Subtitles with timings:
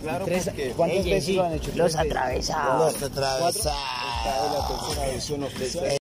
[0.00, 1.70] claro Tres- ¿Cuántas Ey, veces sí, lo han hecho?
[1.74, 2.92] Los atravesados.
[2.94, 3.64] los atravesados.
[3.64, 4.68] La
[5.10, 5.98] tercera oficial.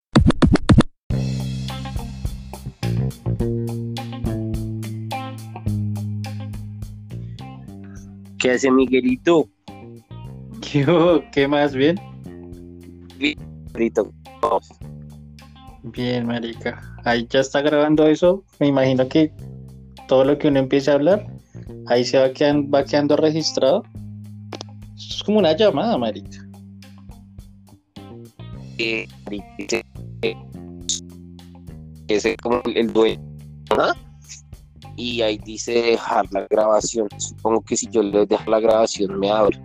[8.39, 9.47] ¿Qué hace Miguelito?
[10.61, 10.85] ¿Qué?
[11.31, 11.73] ¿Qué más?
[11.75, 11.99] ¿Bien?
[13.19, 14.11] Miguelito.
[15.83, 16.81] Bien, marica.
[17.03, 18.43] Ahí ya está grabando eso.
[18.59, 19.31] Me imagino que
[20.07, 21.27] todo lo que uno empiece a hablar,
[21.87, 23.83] ahí se va quedando, va quedando registrado.
[24.95, 26.47] Esto es como una llamada, marica.
[28.77, 29.07] Eh,
[32.07, 33.21] Ese es como el dueño.
[33.71, 33.93] ¿ah?
[34.97, 37.07] Y ahí dice dejar la grabación.
[37.17, 39.59] Supongo que si yo le dejo la grabación me abre.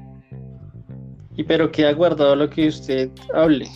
[1.36, 3.68] Y pero queda guardado lo que usted hable.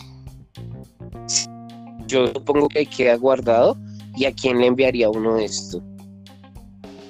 [2.07, 3.77] Yo supongo que queda guardado.
[4.15, 5.81] ¿Y a quién le enviaría uno esto?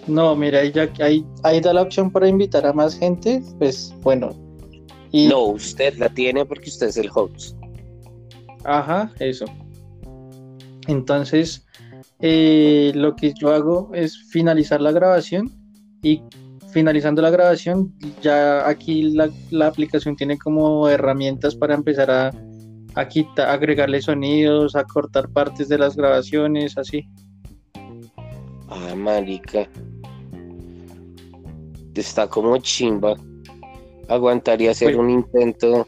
[0.07, 3.41] No, mira, ahí, ya, ahí, ahí da la opción para invitar a más gente.
[3.59, 4.29] Pues bueno.
[5.11, 7.55] Y, No, usted la tiene porque usted es el host.
[8.63, 9.45] Ajá, eso.
[10.87, 11.65] Entonces,
[12.19, 15.51] eh, lo que yo hago es finalizar la grabación
[16.01, 16.21] y
[16.71, 22.31] finalizando la grabación, ya aquí la, la aplicación tiene como herramientas para empezar a,
[22.95, 27.05] a agregarle sonidos, a cortar partes de las grabaciones, así.
[28.69, 29.67] Ah, marica.
[31.95, 33.15] Está como chimba.
[34.07, 35.87] Aguantaría hacer Pues- un intento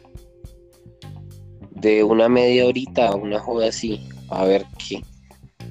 [1.70, 4.00] de una media horita, una joda así.
[4.30, 5.02] A ver qué.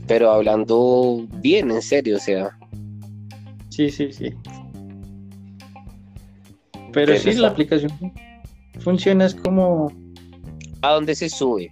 [0.07, 2.57] Pero hablando bien, en serio, o sea.
[3.69, 4.31] Sí, sí, sí.
[6.91, 7.91] Pero Pero sí, está- la aplicación
[8.79, 9.91] funciona, es como...
[10.81, 11.71] ¿A dónde se sube?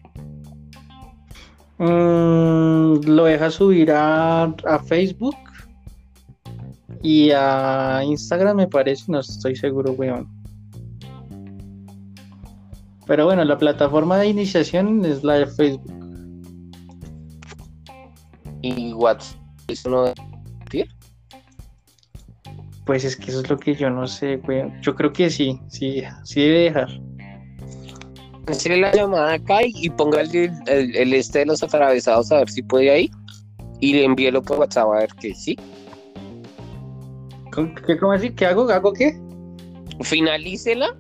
[1.78, 5.36] Mm, lo deja subir a, a Facebook
[7.04, 10.28] y a Instagram, me parece, no estoy seguro, weón.
[13.08, 15.92] Pero bueno, la plataforma de iniciación es la de Facebook.
[18.62, 19.38] Y WhatsApp.
[19.68, 20.14] ¿Eso no debe
[20.60, 20.88] existir?
[22.86, 24.80] Pues es que eso es lo que yo no sé, weón.
[24.82, 26.88] Yo creo que sí, sí, sí debe dejar.
[28.48, 32.50] Hacerle la llamada acá y, y el, el- el este de los atravesados a ver
[32.50, 33.12] si puede ahí.
[33.80, 35.58] Y le envíelo por WhatsApp a ver que sí.
[37.54, 38.30] ¿Cómo- ¿Qué, cómo así?
[38.32, 38.70] ¿Qué hago?
[38.70, 39.20] ¿Hago qué?
[40.04, 40.96] finalícela,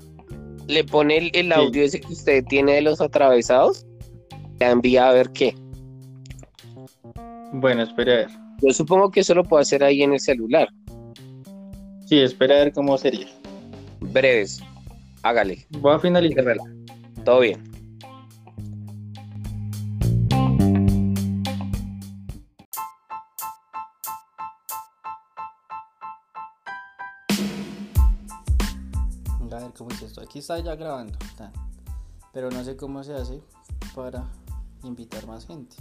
[0.67, 3.87] le pone el, el audio ese que usted tiene de los atravesados,
[4.59, 5.55] la envía a ver qué.
[7.53, 8.27] Bueno, espera a ver.
[8.61, 10.69] Yo supongo que eso lo puedo hacer ahí en el celular.
[12.05, 13.27] Sí, espera a ver cómo sería.
[14.01, 14.61] Breves.
[15.23, 15.65] Hágale.
[15.79, 16.57] Voy a finalizar.
[17.25, 17.70] Todo bien.
[29.53, 30.21] A ver cómo es esto.
[30.21, 31.17] Aquí está ya grabando.
[32.33, 33.41] Pero no sé cómo se hace
[33.93, 34.25] para
[34.83, 35.75] invitar más gente.